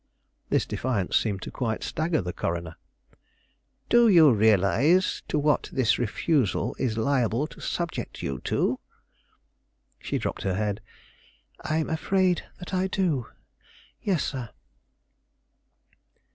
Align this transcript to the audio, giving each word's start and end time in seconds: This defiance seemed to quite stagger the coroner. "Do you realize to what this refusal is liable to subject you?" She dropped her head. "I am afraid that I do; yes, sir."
This 0.49 0.65
defiance 0.65 1.15
seemed 1.15 1.43
to 1.43 1.51
quite 1.51 1.83
stagger 1.83 2.23
the 2.23 2.33
coroner. 2.33 2.75
"Do 3.87 4.07
you 4.09 4.31
realize 4.31 5.21
to 5.27 5.37
what 5.37 5.69
this 5.71 5.99
refusal 5.99 6.75
is 6.79 6.97
liable 6.97 7.45
to 7.45 7.61
subject 7.61 8.23
you?" 8.23 8.41
She 9.99 10.17
dropped 10.17 10.41
her 10.41 10.55
head. 10.55 10.81
"I 11.63 11.77
am 11.77 11.87
afraid 11.91 12.43
that 12.57 12.73
I 12.73 12.87
do; 12.87 13.27
yes, 14.01 14.23
sir." 14.23 14.49